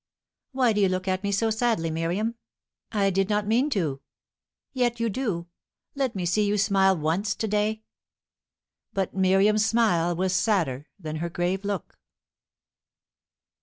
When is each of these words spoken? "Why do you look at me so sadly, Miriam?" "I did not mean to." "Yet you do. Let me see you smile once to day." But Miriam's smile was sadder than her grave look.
"Why 0.51 0.73
do 0.73 0.81
you 0.81 0.89
look 0.89 1.07
at 1.07 1.21
me 1.23 1.31
so 1.31 1.51
sadly, 1.51 1.91
Miriam?" 1.91 2.33
"I 2.91 3.11
did 3.11 3.29
not 3.29 3.45
mean 3.45 3.69
to." 3.69 4.01
"Yet 4.73 4.99
you 4.99 5.09
do. 5.11 5.45
Let 5.93 6.15
me 6.15 6.25
see 6.25 6.43
you 6.43 6.57
smile 6.57 6.97
once 6.97 7.35
to 7.35 7.47
day." 7.47 7.83
But 8.93 9.13
Miriam's 9.13 9.63
smile 9.63 10.15
was 10.15 10.33
sadder 10.35 10.87
than 10.99 11.17
her 11.17 11.29
grave 11.29 11.63
look. 11.63 11.99